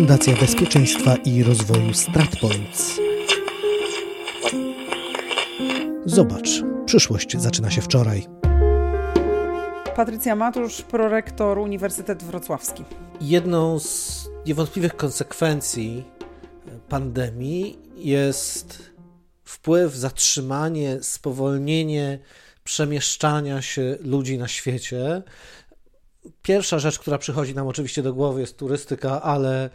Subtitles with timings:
[0.00, 3.00] Fundacja Bezpieczeństwa i Rozwoju StratPoints.
[6.06, 6.48] Zobacz,
[6.86, 8.26] przyszłość zaczyna się wczoraj.
[9.96, 12.84] Patrycja Matusz, prorektor Uniwersytet Wrocławski.
[13.20, 16.04] Jedną z niewątpliwych konsekwencji
[16.88, 18.82] pandemii jest
[19.44, 22.18] wpływ, zatrzymanie, spowolnienie
[22.64, 25.22] przemieszczania się ludzi na świecie.
[26.42, 29.70] Pierwsza rzecz, która przychodzi nam oczywiście do głowy, jest turystyka, ale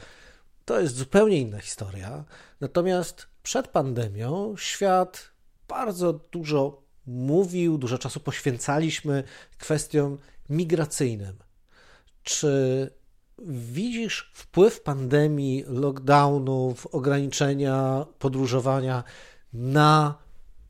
[0.65, 2.23] to jest zupełnie inna historia.
[2.61, 5.31] Natomiast przed pandemią świat
[5.67, 9.23] bardzo dużo mówił, dużo czasu poświęcaliśmy
[9.57, 10.17] kwestiom
[10.49, 11.35] migracyjnym.
[12.23, 12.89] Czy
[13.47, 19.03] widzisz wpływ pandemii, lockdownów, ograniczenia podróżowania
[19.53, 20.17] na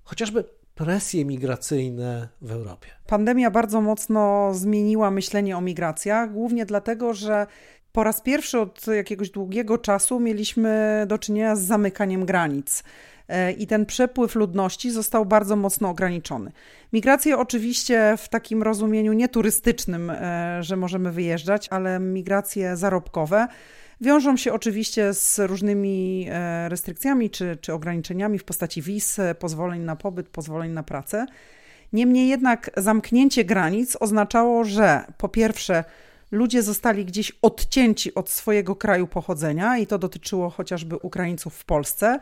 [0.03, 0.44] chociażby
[0.75, 2.88] presje migracyjne w Europie?
[3.08, 7.48] Pandemia bardzo mocno zmieniła myślenie o migracjach, głównie dlatego, że
[7.96, 12.84] po raz pierwszy od jakiegoś długiego czasu mieliśmy do czynienia z zamykaniem granic.
[13.28, 16.52] E, i ten przepływ ludności został bardzo mocno ograniczony.
[16.94, 23.48] Migracje oczywiście w takim rozumieniu nie turystycznym, e, że możemy wyjeżdżać, ale migracje zarobkowe
[24.02, 29.96] wiążą się oczywiście z różnymi e, restrykcjami czy, czy ograniczeniami w postaci wiz, pozwoleń na
[29.96, 31.26] pobyt, pozwoleń na pracę.
[31.94, 35.84] Niemniej jednak zamknięcie granic oznaczało, że po pierwsze
[36.31, 42.20] ludzie zostali gdzieś odcięci od swojego kraju pochodzenia i to dotyczyło chociażby Ukraińców w Polsce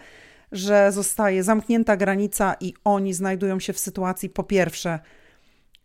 [0.54, 5.00] że zostaje zamknięta granica i oni znajdują się w sytuacji, po pierwsze,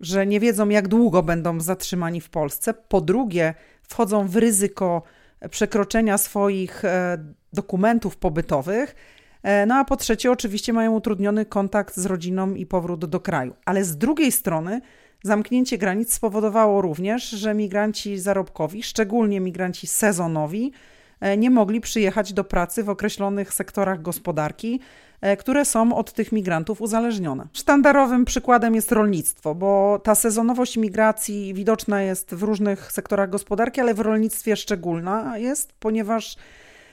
[0.01, 5.03] że nie wiedzą, jak długo będą zatrzymani w Polsce, po drugie, wchodzą w ryzyko
[5.51, 7.19] przekroczenia swoich e,
[7.53, 8.95] dokumentów pobytowych.
[9.43, 13.55] E, no a po trzecie, oczywiście mają utrudniony kontakt z rodziną i powrót do kraju.
[13.65, 14.81] Ale z drugiej strony,
[15.23, 20.73] zamknięcie granic spowodowało również, że migranci zarobkowi, szczególnie migranci sezonowi,
[21.21, 24.81] E, nie mogli przyjechać do pracy w określonych sektorach gospodarki,
[25.21, 27.47] e, które są od tych migrantów uzależnione.
[27.53, 33.95] Sztandarowym przykładem jest rolnictwo, bo ta sezonowość migracji widoczna jest w różnych sektorach gospodarki, ale
[33.95, 36.37] w rolnictwie szczególna jest, ponieważ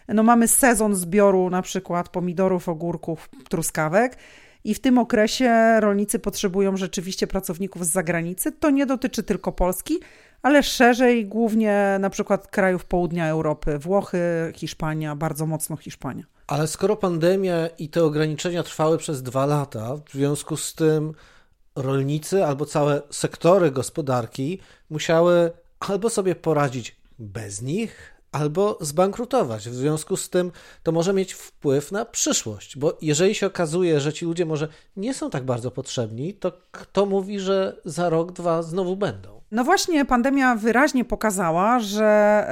[0.08, 4.18] no, mamy sezon zbioru na przykład pomidorów, ogórków, truskawek.
[4.64, 8.52] I w tym okresie rolnicy potrzebują rzeczywiście pracowników z zagranicy.
[8.52, 10.00] To nie dotyczy tylko Polski,
[10.42, 16.24] ale szerzej głównie na przykład krajów południa Europy, Włochy, Hiszpania, bardzo mocno Hiszpania.
[16.48, 21.14] Ale skoro pandemia i te ograniczenia trwały przez dwa lata, w związku z tym
[21.76, 29.70] rolnicy albo całe sektory gospodarki musiały albo sobie poradzić bez nich, albo zbankrutować.
[29.70, 30.52] W związku z tym
[30.84, 35.14] to może mieć wpływ na przyszłość, bo jeżeli się okazuje, że ci ludzie może nie
[35.14, 39.42] są tak bardzo potrzebni, to kto mówi, że za rok, dwa znowu będą?
[39.52, 42.48] No właśnie, pandemia wyraźnie pokazała, że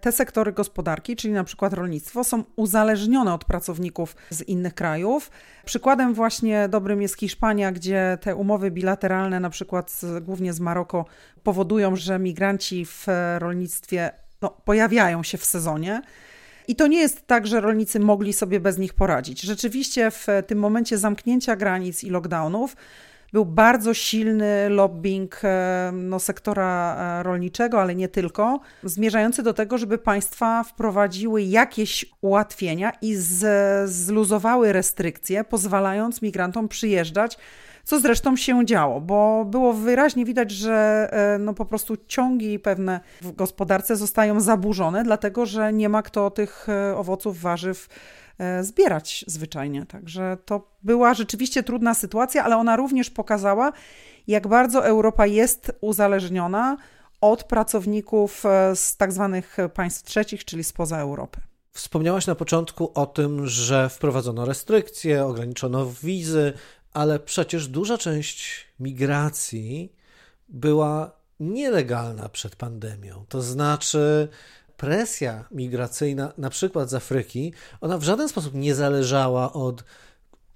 [0.00, 5.30] te sektory gospodarki, czyli na przykład rolnictwo, są uzależnione od pracowników z innych krajów.
[5.64, 11.04] Przykładem właśnie dobrym jest Hiszpania, gdzie te umowy bilateralne, na przykład głównie z Maroko,
[11.42, 13.06] powodują, że migranci w
[13.38, 14.10] rolnictwie
[14.42, 16.02] no, pojawiają się w sezonie.
[16.68, 19.40] I to nie jest tak, że rolnicy mogli sobie bez nich poradzić.
[19.40, 22.76] Rzeczywiście w tym momencie zamknięcia granic i lockdownów
[23.32, 29.78] był bardzo silny lobbying e, no, sektora e, rolniczego, ale nie tylko, zmierzający do tego,
[29.78, 37.38] żeby państwa wprowadziły jakieś ułatwienia i z, zluzowały restrykcje, pozwalając migrantom przyjeżdżać
[37.84, 43.00] co zresztą się działo, bo było wyraźnie widać, że e, no po prostu ciągi pewne
[43.22, 46.66] w gospodarce zostają zaburzone, dlatego że nie ma kto tych
[46.96, 47.88] owoców, warzyw
[48.38, 49.86] E, zbierać zwyczajnie.
[49.86, 53.72] Także to była rzeczywiście trudna sytuacja, ale ona również pokazała,
[54.26, 56.76] jak bardzo Europa jest uzależniona
[57.20, 61.40] od pracowników e, z tak zwanych państw trzecich, czyli spoza Europy.
[61.70, 66.52] Wspomniałaś na początku o tym, że wprowadzono restrykcje, ograniczono wizy,
[66.92, 69.92] ale przecież duża część migracji
[70.48, 73.24] była nielegalna przed pandemią.
[73.28, 74.28] To znaczy,
[74.76, 79.84] presja migracyjna, na przykład z Afryki, ona w żaden sposób nie zależała od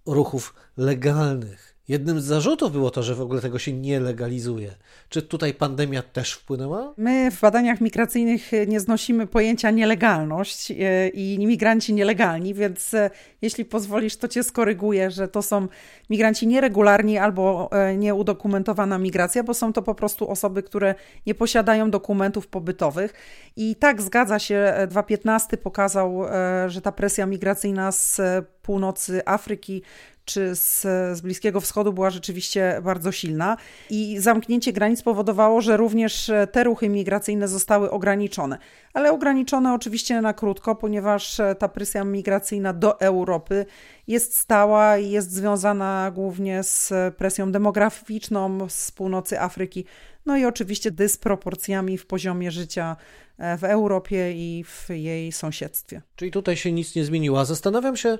[0.06, 1.75] ruchów legalnych.
[1.88, 4.70] Jednym z zarzutów było to, że w ogóle tego się nie legalizuje.
[5.08, 6.94] Czy tutaj pandemia też wpłynęła?
[6.96, 13.10] My w badaniach migracyjnych nie znosimy pojęcia nielegalność e, i imigranci nielegalni, więc e,
[13.42, 15.68] jeśli pozwolisz, to cię skoryguję, że to są
[16.10, 20.94] migranci nieregularni albo e, nieudokumentowana migracja, bo są to po prostu osoby, które
[21.26, 23.14] nie posiadają dokumentów pobytowych.
[23.56, 26.22] I tak zgadza się, 2015 pokazał,
[26.66, 28.20] że ta presja migracyjna z
[28.62, 29.82] północy Afryki
[30.26, 30.80] czy z,
[31.18, 33.56] z Bliskiego Wschodu była rzeczywiście bardzo silna
[33.90, 38.58] i zamknięcie granic powodowało, że również te ruchy migracyjne zostały ograniczone.
[38.94, 43.66] Ale ograniczone oczywiście na krótko, ponieważ ta presja migracyjna do Europy
[44.06, 49.84] jest stała i jest związana głównie z presją demograficzną z północy Afryki,
[50.26, 52.96] no i oczywiście dysproporcjami w poziomie życia
[53.38, 56.02] e, w Europie i w jej sąsiedztwie.
[56.16, 57.44] Czyli tutaj się nic nie zmieniło.
[57.44, 58.18] Zastanawiam się,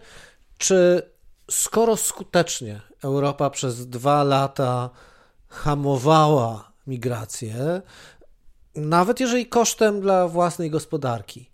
[0.58, 1.02] czy
[1.50, 4.90] skoro skutecznie Europa przez dwa lata
[5.48, 7.82] hamowała migrację,
[8.74, 11.50] nawet jeżeli kosztem dla własnej gospodarki,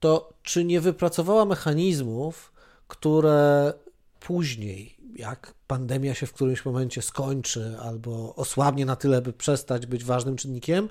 [0.00, 2.52] to czy nie wypracowała mechanizmów,
[2.88, 3.72] które
[4.20, 10.04] później, jak pandemia się w którymś momencie skończy albo osłabnie na tyle, by przestać być
[10.04, 10.88] ważnym czynnikiem,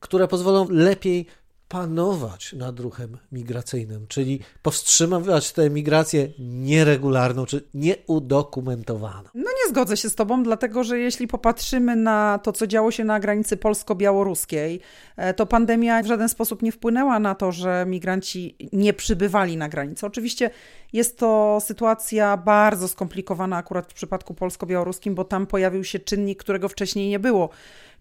[0.00, 1.26] które pozwolą lepiej
[1.68, 9.28] panować nad ruchem migracyjnym, czyli powstrzymywać tę migrację nieregularną czy nieudokumentowaną.
[9.34, 13.04] No nie zgodzę się z Tobą, dlatego że jeśli popatrzymy na to, co działo się
[13.04, 14.80] na granicy polsko-białoruskiej,
[15.16, 19.68] e, to pandemia w żaden sposób nie wpłynęła na to, że migranci nie przybywali na
[19.68, 20.06] granicę.
[20.06, 20.50] Oczywiście
[20.92, 26.68] jest to sytuacja bardzo skomplikowana akurat w przypadku polsko-białoruskim, bo tam pojawił się czynnik, którego
[26.68, 27.48] wcześniej nie było,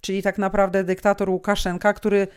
[0.01, 2.27] czyli tak naprawdę dyktator Łukaszenka, który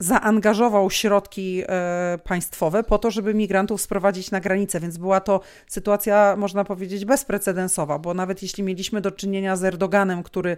[0.00, 6.34] zaangażował środki e, państwowe po to, żeby migrantów sprowadzić na granicę, więc była to sytuacja,
[6.36, 10.56] można powiedzieć, bezprecedensowa, bo nawet jeśli mieliśmy do czynienia z Erdoganem, który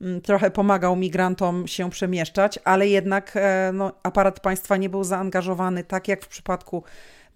[0.00, 5.84] mm, trochę pomagał migrantom się przemieszczać, ale jednak e, no, aparat państwa nie był zaangażowany
[5.84, 6.82] tak jak w przypadku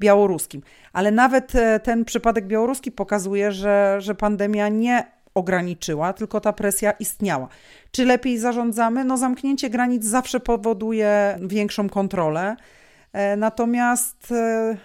[0.01, 0.63] białoruskim.
[0.93, 6.91] Ale nawet e, ten przypadek białoruski pokazuje, że, że pandemia nie ograniczyła, tylko ta presja
[6.91, 7.49] istniała.
[7.91, 9.05] Czy lepiej zarządzamy?
[9.05, 12.57] No, zamknięcie granic zawsze powoduje większą kontrolę.
[13.13, 14.77] E, natomiast e,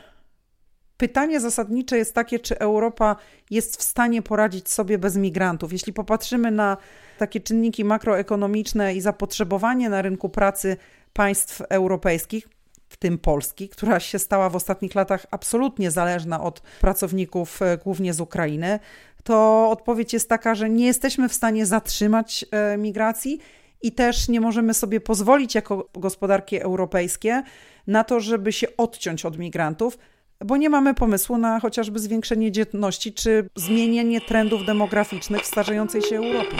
[0.97, 3.15] pytanie zasadnicze jest takie, czy Europa
[3.49, 5.73] jest w stanie poradzić sobie bez migrantów.
[5.73, 6.77] Jeśli popatrzymy na
[7.17, 10.77] takie czynniki makroekonomiczne i zapotrzebowanie na rynku pracy
[11.13, 12.47] państw europejskich,
[12.89, 18.13] w tym Polski, która się stała w ostatnich latach absolutnie zależna od pracowników e, głównie
[18.13, 18.79] z Ukrainy,
[19.27, 23.39] to odpowiedź jest taka, że nie jesteśmy w stanie zatrzymać e, migracji
[23.81, 27.43] i też nie możemy sobie pozwolić jako gospodarki europejskie
[27.87, 29.97] na to, żeby się odciąć od migrantów,
[30.45, 36.17] bo nie mamy pomysłu na chociażby zwiększenie dzietności czy zmienienie trendów demograficznych w starzejącej się
[36.17, 36.57] Europie.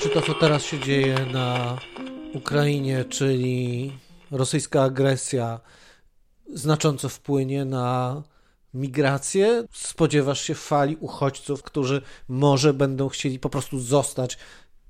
[0.00, 1.76] Czy to, co teraz się dzieje na
[2.34, 3.92] Ukrainie, czyli
[4.30, 5.60] rosyjska agresja,
[6.54, 8.22] znacząco wpłynie na
[8.74, 9.64] migrację?
[9.72, 14.38] Spodziewasz się fali uchodźców, którzy może będą chcieli po prostu zostać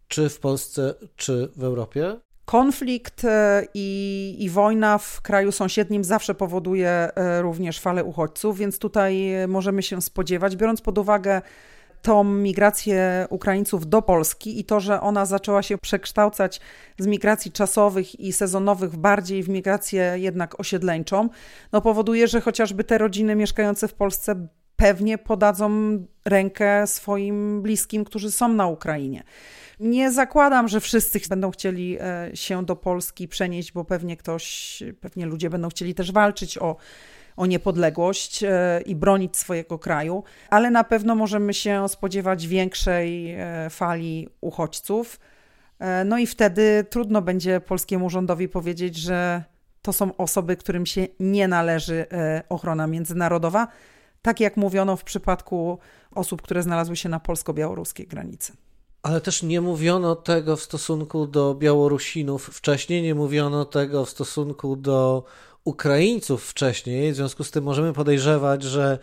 [0.09, 2.17] czy w Polsce, czy w Europie?
[2.45, 8.79] Konflikt e, i, i, wojna w kraju sąsiednim zawsze powoduje e, również falę uchodźców, więc
[8.79, 11.43] tutaj możemy się spodziewać, biorąc pod uwagę
[12.03, 16.61] tą migrację Ukraińców do Polski i to, że ona zaczęła się przekształcać
[16.99, 21.29] z migracji czasowych i sezonowych bardziej w migrację jednak osiedleńczą,
[21.73, 25.71] no powoduje, że chociażby te rodziny mieszkające w Polsce pewnie podadzą
[26.25, 29.23] rękę swoim bliskim, którzy są na Ukrainie.
[29.81, 35.27] Nie zakładam, że wszyscy będą chcieli e, się do Polski przenieść, bo pewnie ktoś, pewnie
[35.27, 36.77] ludzie będą chcieli też walczyć o
[37.39, 43.71] o niepodległość e, i bronić swojego kraju, ale na pewno możemy się spodziewać większej e,
[43.71, 45.21] fali uchodźców.
[45.79, 49.45] E, no i wtedy trudno będzie polskiemu rządowi powiedzieć, że
[49.83, 52.07] to są osoby, którym się nie należy
[52.49, 53.69] ochrona międzynarodowa,
[54.23, 55.79] tak jak mówiono w przypadku
[56.15, 58.53] osób, które znalazły się na polsko-białoruskiej granicy.
[59.03, 64.77] Ale też nie mówiono tego w stosunku do Białorusinów wcześniej, nie mówiono tego w stosunku
[64.77, 65.25] do
[65.69, 68.99] Ukraińców wcześniej, w związku z tym możemy podejrzewać, że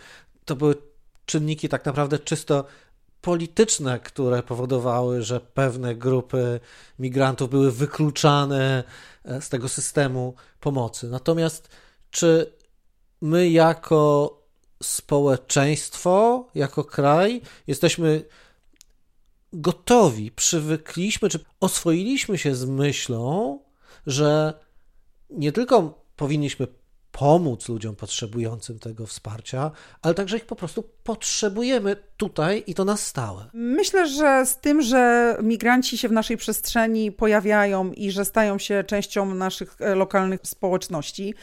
[0.45, 0.75] to były
[1.25, 2.65] czynniki tak naprawdę czysto
[3.21, 6.59] polityczne, które powodowały, że pewne grupy
[6.99, 8.83] migrantów były wykluczane
[9.25, 11.07] e, z tego systemu pomocy.
[11.09, 11.69] Natomiast
[12.11, 12.53] czy
[13.21, 14.37] my jako
[14.83, 18.25] społeczeństwo, jako kraj jesteśmy
[19.53, 23.59] gotowi, przywykliśmy, czy oswoiliśmy się z myślą,
[24.07, 24.53] że
[25.29, 26.67] nie tylko powinniśmy
[27.11, 32.97] pomóc ludziom potrzebującym tego wsparcia, ale także ich po prostu potrzebujemy tutaj i to na
[32.97, 33.45] stałe.
[33.53, 38.83] Myślę, że z tym, że migranci się w naszej przestrzeni pojawiają i że stają się
[38.83, 41.33] częścią naszych e, lokalnych społeczności,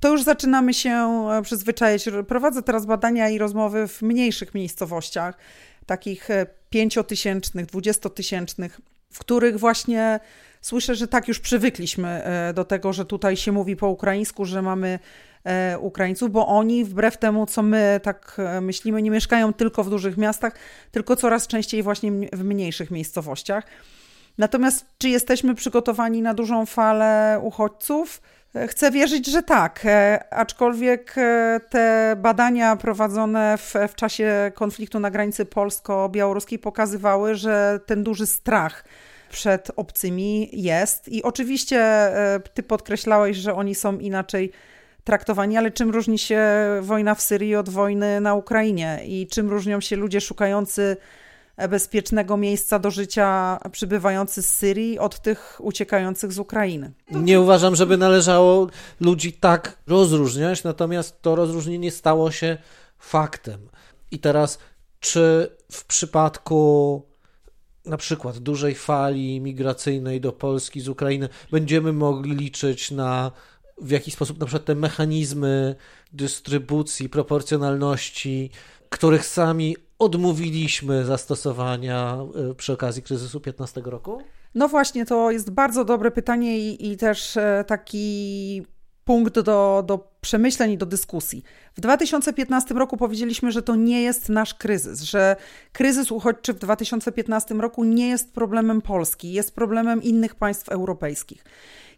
[0.00, 2.04] to już zaczynamy się e, przyzwyczaić.
[2.28, 5.38] Prowadzę teraz badania i rozmowy w mniejszych miejscowościach,
[5.86, 8.80] takich e, pięciotysięcznych, dwudziestotysięcznych,
[9.12, 10.20] w których właśnie
[10.60, 14.62] słyszę, że tak już przywykliśmy e, do tego, że tutaj się mówi po ukraińsku, że
[14.62, 14.98] mamy
[15.44, 19.90] e, Ukraińców, bo oni wbrew temu, co my tak e, myślimy, nie mieszkają tylko w
[19.90, 20.54] dużych miastach,
[20.90, 23.64] tylko coraz częściej właśnie w mniejszych miejscowościach.
[24.38, 28.22] Natomiast czy jesteśmy przygotowani na dużą falę uchodźców?
[28.66, 29.86] Chcę wierzyć, że tak,
[30.30, 31.14] aczkolwiek
[31.70, 38.84] te badania prowadzone w, w czasie konfliktu na granicy polsko-białoruskiej pokazywały, że ten duży strach
[39.30, 41.08] przed obcymi jest.
[41.08, 44.52] I oczywiście e, ty podkreślałeś, że oni są inaczej
[45.04, 46.42] traktowani, ale czym różni się
[46.82, 50.96] wojna w Syrii od wojny na Ukrainie i czym różnią się ludzie szukający
[51.68, 56.92] bezpiecznego miejsca do życia przybywający z Syrii od tych uciekających z Ukrainy.
[57.10, 58.66] Nie uważam, żeby należało
[59.00, 62.56] ludzi tak rozróżniać, natomiast to rozróżnienie stało się
[62.98, 63.68] faktem.
[64.10, 64.58] I teraz,
[65.00, 67.02] czy w przypadku
[67.86, 73.32] na przykład dużej fali migracyjnej do Polski z Ukrainy będziemy mogli liczyć na
[73.80, 75.74] w jaki sposób na przykład te mechanizmy
[76.12, 78.50] dystrybucji, proporcjonalności,
[78.88, 82.18] których sami odmówiliśmy zastosowania
[82.50, 84.22] y, przy okazji kryzysu 15 roku?
[84.54, 88.62] No właśnie, to jest bardzo dobre pytanie i, i też e, taki
[89.06, 91.42] punkt do, do przemyśleń i do dyskusji.
[91.74, 95.36] W 2015 roku powiedzieliśmy, że to nie jest nasz kryzys, że
[95.72, 101.44] kryzys uchodźczy w 2015 roku nie jest problemem Polski, jest problemem innych państw europejskich.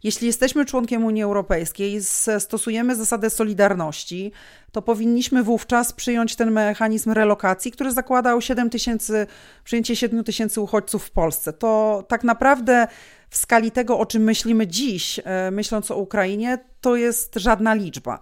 [0.02, 2.00] Jeśli jesteśmy członkiem Unii Europejskiej,
[2.38, 4.33] stosujemy zasadę solidarności,
[4.73, 9.26] to powinniśmy wówczas przyjąć ten mechanizm relokacji, który zakładał 7 tysięcy,
[9.64, 11.52] przyjęcie 7 tysięcy uchodźców w Polsce.
[11.52, 12.87] To tak naprawdę
[13.31, 18.19] w skali tego, o czym myślimy dziś, e, myśląc o Ukrainie, to jest żadna liczba.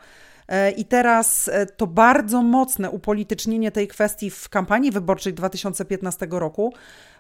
[0.49, 6.75] E, I teraz e, to bardzo mocne upolitycznienie tej kwestii w kampanii wyborczej 2015 roku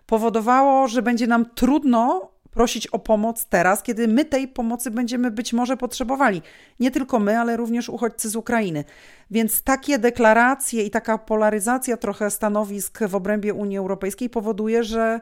[0.06, 5.52] powodowało, że będzie nam trudno prosić o pomoc teraz, kiedy my tej pomocy będziemy być
[5.52, 6.42] może potrzebowali.
[6.80, 8.84] Nie tylko my, ale również uchodźcy z Ukrainy.
[9.30, 15.20] Więc takie deklaracje i taka polaryzacja trochę stanowisk w obrębie Unii Europejskiej powoduje, że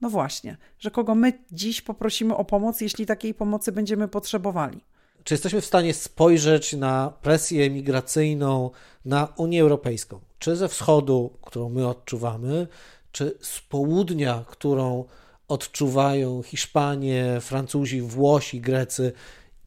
[0.00, 4.84] no właśnie, że kogo my dziś poprosimy o pomoc, jeśli takiej pomocy będziemy potrzebowali.
[5.24, 8.70] Czy jesteśmy w stanie spojrzeć na presję migracyjną
[9.04, 10.20] na Unię Europejską?
[10.38, 12.66] Czy ze wschodu, którą my odczuwamy,
[13.12, 15.04] czy z południa, którą
[15.48, 19.12] odczuwają Hiszpanie, Francuzi, Włosi, Grecy,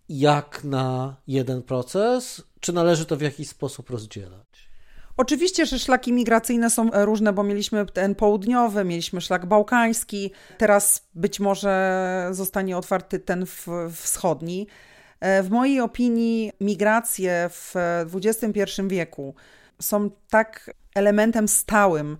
[0.09, 2.43] jak na jeden proces?
[2.59, 4.67] Czy należy to w jakiś sposób rozdzielać?
[5.17, 11.39] Oczywiście, że szlaki migracyjne są różne, bo mieliśmy ten południowy, mieliśmy szlak bałkański, teraz być
[11.39, 13.45] może zostanie otwarty ten
[13.91, 14.67] wschodni.
[15.19, 17.73] E, w mojej opinii migracje w
[18.13, 19.35] XXI wieku
[19.81, 22.17] są tak elementem stałym,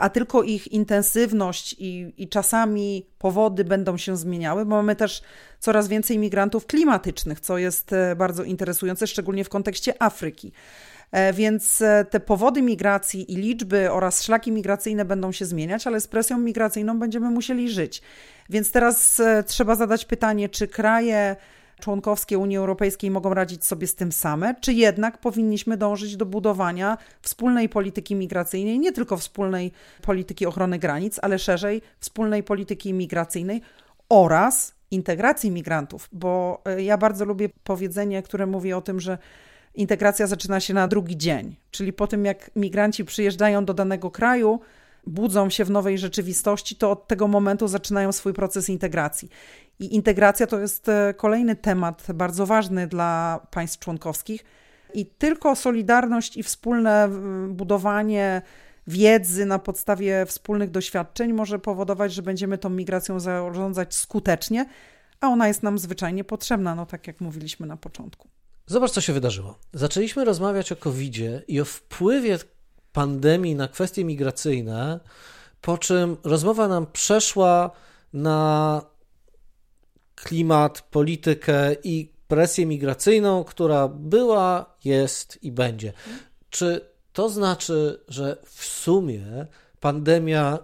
[0.00, 5.22] a tylko ich intensywność i, i czasami powody będą się zmieniały, bo mamy też
[5.60, 10.52] coraz więcej migrantów klimatycznych, co jest e, bardzo interesujące, szczególnie w kontekście Afryki.
[11.34, 16.38] Więc te powody migracji i liczby oraz szlaki migracyjne będą się zmieniać, ale z presją
[16.38, 18.02] migracyjną będziemy musieli żyć.
[18.50, 21.36] Więc teraz trzeba zadać pytanie, czy kraje
[21.82, 26.98] członkowskie Unii Europejskiej mogą radzić sobie z tym same, czy jednak powinniśmy dążyć do budowania
[27.22, 29.72] wspólnej polityki migracyjnej, nie tylko wspólnej
[30.02, 33.62] polityki ochrony granic, ale szerzej wspólnej polityki migracyjnej
[34.08, 39.18] oraz integracji migrantów, bo e, ja bardzo lubię powiedzenie, które mówi o tym, że
[39.74, 44.60] integracja zaczyna się na drugi dzień, czyli po tym jak migranci przyjeżdżają do danego kraju,
[45.06, 49.28] budzą się w nowej rzeczywistości, to od tego momentu zaczynają swój proces integracji.
[49.78, 54.44] I integracja to jest e, kolejny temat bardzo ważny dla państw członkowskich.
[54.94, 57.08] I tylko solidarność i wspólne
[57.48, 58.42] budowanie
[58.86, 64.66] wiedzy na podstawie wspólnych doświadczeń może powodować, że będziemy tą migracją zarządzać skutecznie,
[65.20, 68.28] a ona jest nam zwyczajnie potrzebna, no tak jak mówiliśmy na początku.
[68.66, 69.58] Zobacz, co się wydarzyło.
[69.72, 71.16] Zaczęliśmy rozmawiać o covid
[71.48, 72.38] i o wpływie
[72.92, 75.00] pandemii na kwestie migracyjne,
[75.60, 77.70] po czym rozmowa nam przeszła
[78.12, 78.82] na
[80.14, 85.92] klimat, politykę i presję migracyjną, która była, jest i będzie.
[86.50, 89.46] Czy to znaczy, że w sumie
[89.80, 90.58] pandemia,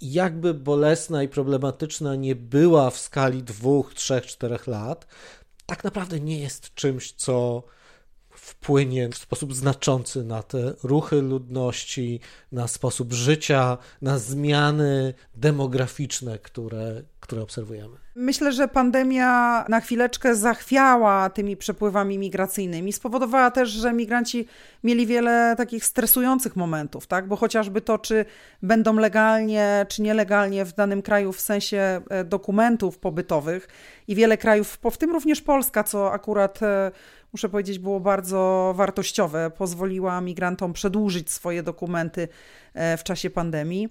[0.00, 5.06] jakby bolesna i problematyczna nie była w skali dwóch, trzech, czterech lat,
[5.66, 7.62] tak naprawdę nie jest czymś, co
[8.52, 12.20] wpłynie w sposób znaczący na te ruchy ludności,
[12.52, 17.96] na sposób życia, na zmiany demograficzne, które, które obserwujemy.
[18.14, 22.92] Myślę, że pandemia na chwileczkę zachwiała tymi przepływami migracyjnymi.
[22.92, 24.46] Spowodowała też, że migranci
[24.84, 27.28] mieli wiele takich stresujących momentów, tak?
[27.28, 28.24] bo chociażby to, czy
[28.62, 33.68] będą legalnie, czy nielegalnie w danym kraju w sensie e, dokumentów pobytowych
[34.08, 36.90] i wiele krajów, w tym również Polska, co akurat e,
[37.32, 39.50] muszę powiedzieć, było bardzo wartościowe.
[39.50, 42.28] Pozwoliła migrantom przedłużyć swoje dokumenty
[42.74, 43.88] e, w czasie pandemii.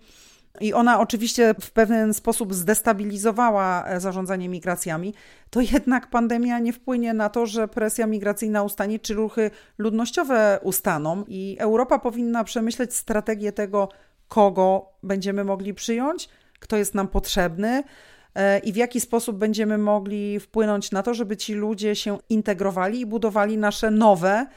[0.62, 5.14] I ona oczywiście w pewien sposób zdestabilizowała e, zarządzanie migracjami,
[5.50, 11.24] to jednak pandemia nie wpłynie na to, że presja migracyjna ustanie, czy ruchy ludnościowe ustaną.
[11.28, 13.90] I Europa powinna przemyśleć strategię tego,
[14.28, 16.30] kogo będziemy mogli przyjąć,
[16.60, 17.84] kto jest nam potrzebny
[18.64, 23.06] i w jaki sposób będziemy mogli wpłynąć na to, żeby ci ludzie się integrowali i
[23.06, 24.48] budowali nasze nowe,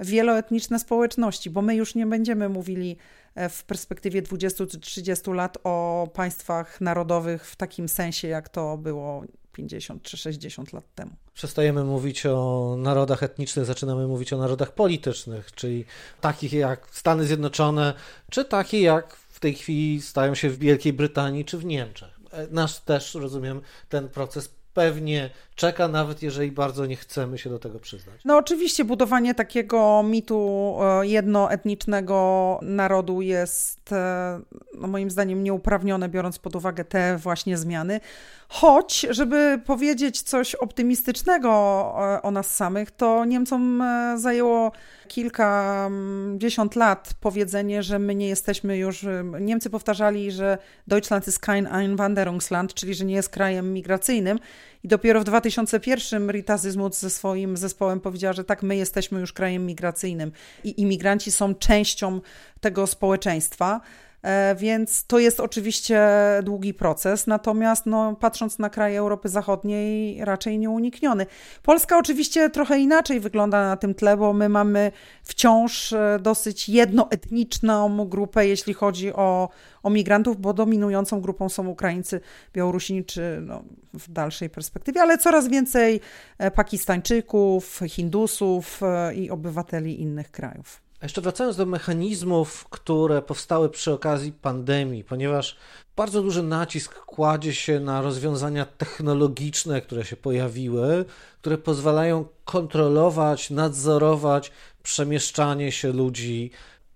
[0.00, 2.96] wieloetniczne społeczności, bo my już nie będziemy mówili
[3.34, 8.78] e, w perspektywie 20 czy 30 lat o państwach narodowych w takim sensie, jak to
[8.78, 11.10] było 50 czy 60 lat temu.
[11.34, 15.84] Przestajemy mówić o narodach etnicznych, zaczynamy mówić o narodach politycznych, czyli
[16.20, 17.94] takich jak Stany Zjednoczone,
[18.30, 22.15] czy takie jak w tej chwili stają się w Wielkiej Brytanii czy w Niemczech.
[22.32, 27.58] E, nasz też, rozumiem, ten proces pewnie czeka, nawet jeżeli bardzo nie chcemy się do
[27.58, 28.20] tego przyznać.
[28.24, 34.40] No oczywiście budowanie takiego mitu e, jednoetnicznego narodu jest e,
[34.74, 38.00] no moim zdaniem nieuprawnione, biorąc pod uwagę te właśnie zmiany.
[38.48, 41.50] Choć, żeby powiedzieć coś optymistycznego
[41.98, 43.82] e, o nas samych, to Niemcom
[44.16, 44.72] zajęło
[45.08, 49.06] kilkadziesiąt lat powiedzenie, że my nie jesteśmy już.
[49.40, 54.38] Niemcy powtarzali, że Deutschland ist kein Einwanderungsland, czyli że nie jest krajem migracyjnym.
[54.86, 59.32] I dopiero w 2001 Rita Zysmuth ze swoim zespołem powiedziała, że tak, my jesteśmy już
[59.32, 60.32] krajem migracyjnym
[60.64, 62.20] i imigranci są częścią
[62.60, 63.80] tego społeczeństwa.
[64.26, 66.08] E, więc to jest oczywiście
[66.42, 71.26] długi proces, natomiast no, patrząc na kraje Europy Zachodniej, raczej nieunikniony.
[71.62, 74.92] Polska oczywiście trochę inaczej wygląda na tym tle, bo my mamy
[75.22, 79.48] wciąż e, dosyć jednoetniczną grupę, jeśli chodzi o,
[79.82, 82.20] o migrantów, bo dominującą grupą są Ukraińcy,
[82.52, 83.62] Białorusini czy no,
[83.94, 86.00] w dalszej perspektywie, ale coraz więcej
[86.38, 88.80] e, Pakistańczyków, Hindusów
[89.14, 90.85] i obywateli innych krajów.
[91.06, 95.56] Jeszcze wracając do mechanizmów, które powstały przy okazji pandemii, ponieważ
[95.96, 101.04] bardzo duży nacisk kładzie się na rozwiązania technologiczne, które się pojawiły,
[101.40, 104.52] które pozwalają kontrolować, nadzorować
[104.82, 106.50] przemieszczanie się ludzi.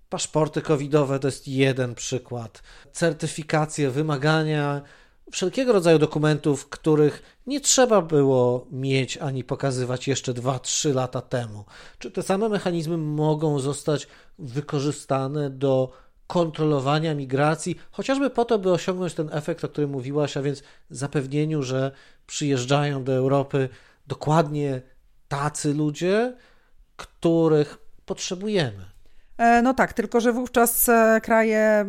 [0.09, 2.63] Paszporty covidowe to jest jeden przykład.
[2.91, 4.81] Certyfikacje, wymagania
[5.31, 11.65] wszelkiego rodzaju dokumentów, których nie trzeba było mieć ani pokazywać jeszcze 2-3 lata temu.
[11.99, 14.07] Czy te same mechanizmy mogą zostać
[14.39, 15.91] wykorzystane do
[16.27, 21.63] kontrolowania migracji, chociażby po to, by osiągnąć ten efekt, o którym mówiłaś, a więc zapewnieniu,
[21.63, 21.91] że
[22.27, 23.69] przyjeżdżają do Europy
[24.07, 24.81] dokładnie
[25.27, 26.37] tacy ludzie,
[26.95, 28.90] których potrzebujemy.
[29.41, 31.85] E, no tak, tylko że wówczas e, kraje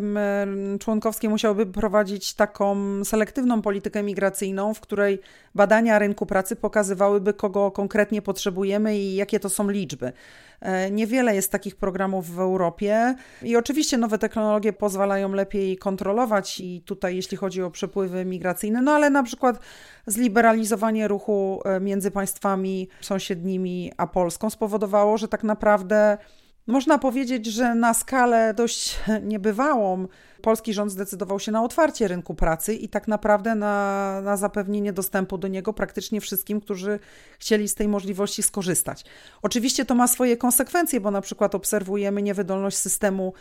[0.80, 5.20] członkowskie musiałyby prowadzić taką selektywną politykę migracyjną, w której
[5.54, 10.12] badania rynku pracy pokazywałyby, kogo konkretnie potrzebujemy i jakie to są liczby.
[10.60, 16.82] E, niewiele jest takich programów w Europie i oczywiście nowe technologie pozwalają lepiej kontrolować i
[16.86, 19.58] tutaj jeśli chodzi o przepływy migracyjne, no ale na przykład
[20.06, 26.18] zliberalizowanie ruchu między państwami sąsiednimi a Polską spowodowało, że tak naprawdę
[26.66, 30.08] można powiedzieć, że na skalę dość niebywałą
[30.42, 35.38] polski rząd zdecydował się na otwarcie rynku pracy i tak naprawdę na, na zapewnienie dostępu
[35.38, 36.98] do niego praktycznie wszystkim, którzy
[37.38, 39.04] chcieli z tej możliwości skorzystać.
[39.42, 43.32] Oczywiście to ma swoje konsekwencje, bo na przykład obserwujemy niewydolność systemu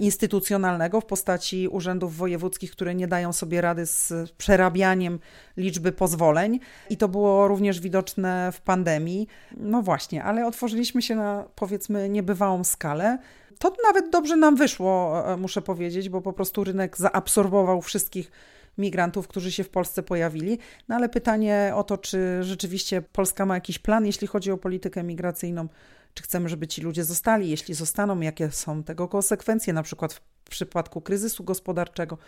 [0.00, 5.18] instytucjonalnego w postaci urzędów wojewódzkich, które nie dają sobie rady z przerabianiem
[5.56, 6.60] liczby pozwoleń.
[6.90, 9.28] I to było również widoczne w pandemii.
[9.56, 13.18] No właśnie, ale otworzyliśmy się na powiedzmy niebywałą skalę.
[13.58, 18.30] To nawet dobrze nam wyszło, e, muszę powiedzieć, bo po prostu rynek zaabsorbował wszystkich
[18.78, 20.58] migrantów, którzy się w Polsce pojawili.
[20.88, 25.02] No ale pytanie o to, czy rzeczywiście Polska ma jakiś plan, jeśli chodzi o politykę
[25.02, 25.68] migracyjną,
[26.14, 27.50] czy chcemy, żeby ci ludzie zostali?
[27.50, 32.18] Jeśli zostaną, jakie są tego konsekwencje, na przykład w przypadku kryzysu gospodarczego?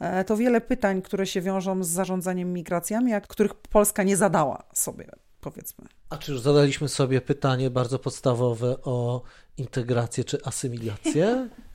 [0.00, 4.64] E, to wiele pytań, które się wiążą z zarządzaniem migracjami, a których Polska nie zadała
[4.74, 5.06] sobie,
[5.40, 5.84] powiedzmy.
[6.10, 9.22] A czy już zadaliśmy sobie pytanie bardzo podstawowe o
[9.56, 11.48] integrację czy asymilację?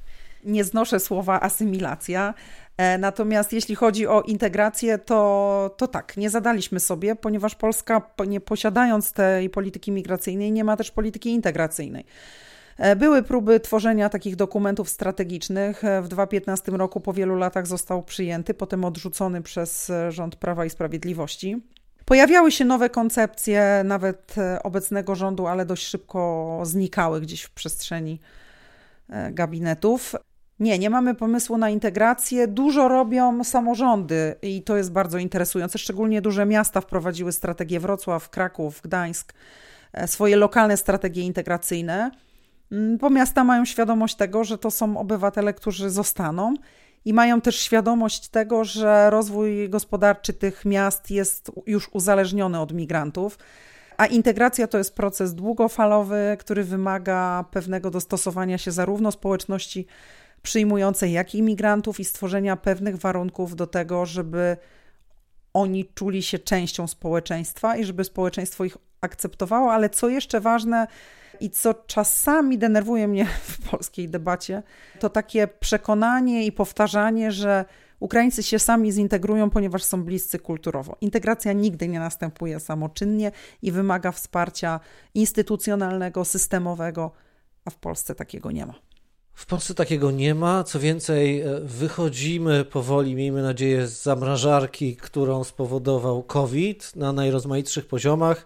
[0.45, 2.33] Nie znoszę słowa asymilacja.
[2.77, 8.41] E, natomiast jeśli chodzi o integrację, to, to tak, nie zadaliśmy sobie, ponieważ Polska, nie
[8.41, 12.05] posiadając tej polityki migracyjnej, nie ma też polityki integracyjnej.
[12.77, 15.83] E, były próby tworzenia takich dokumentów strategicznych.
[15.83, 20.69] E, w 2015 roku po wielu latach został przyjęty, potem odrzucony przez rząd Prawa i
[20.69, 21.61] Sprawiedliwości.
[22.05, 28.19] Pojawiały się nowe koncepcje, nawet obecnego rządu, ale dość szybko znikały gdzieś w przestrzeni
[29.31, 30.15] gabinetów.
[30.63, 32.47] Nie, nie mamy pomysłu na integrację.
[32.47, 35.79] Dużo robią samorządy i to jest bardzo interesujące.
[35.79, 39.33] Szczególnie duże miasta wprowadziły strategię Wrocław, Kraków, Gdańsk,
[39.93, 42.11] e, swoje lokalne strategie integracyjne,
[42.71, 46.53] mm, bo miasta mają świadomość tego, że to są obywatele, którzy zostaną
[47.05, 53.37] i mają też świadomość tego, że rozwój gospodarczy tych miast jest już uzależniony od migrantów.
[53.97, 59.87] A integracja to jest proces długofalowy, który wymaga pewnego dostosowania się zarówno społeczności
[60.43, 64.57] przyjmującej jak imigrantów i stworzenia pewnych warunków do tego, żeby
[65.53, 70.87] oni czuli się częścią społeczeństwa i żeby społeczeństwo ich akceptowało, ale co jeszcze ważne
[71.39, 74.63] i co czasami denerwuje mnie w polskiej debacie,
[74.99, 77.65] to takie przekonanie i powtarzanie, że
[77.99, 80.97] Ukraińcy się sami zintegrują, ponieważ są bliscy kulturowo.
[81.01, 84.79] Integracja nigdy nie następuje samoczynnie i wymaga wsparcia
[85.13, 87.11] instytucjonalnego, systemowego,
[87.65, 88.73] a w Polsce takiego nie ma.
[89.33, 90.63] W Polsce takiego nie ma.
[90.63, 98.45] Co więcej, e, wychodzimy powoli, miejmy nadzieję, z zamrażarki, którą spowodował COVID na najrozmaitszych poziomach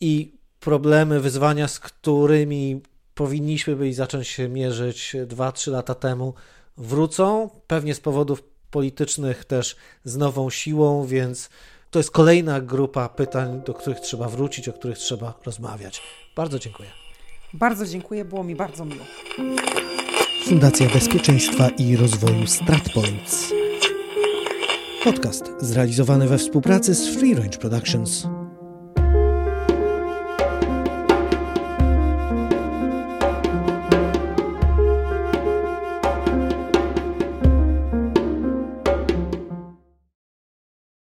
[0.00, 2.80] i problemy, wyzwania, z którymi
[3.14, 6.34] powinniśmy byli zacząć się mierzyć 2-3 lata temu,
[6.76, 7.50] wrócą.
[7.66, 11.50] Pewnie z powodów politycznych też z nową siłą, więc
[11.90, 16.02] to jest kolejna grupa pytań, do których trzeba wrócić, o których trzeba rozmawiać.
[16.36, 17.01] Bardzo dziękuję.
[17.54, 19.04] Bardzo dziękuję, było mi bardzo miło.
[20.44, 23.52] Fundacja Bezpieczeństwa i Rozwoju StratPoints.
[25.04, 28.26] Podcast zrealizowany we współpracy z Free Range Productions.